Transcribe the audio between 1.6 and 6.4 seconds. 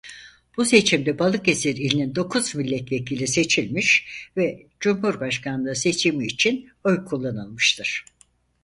ilinin dokuz milletvekili seçilmiş ve cumhurbaşkanlığı seçimi